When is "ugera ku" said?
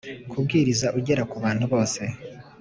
0.97-1.35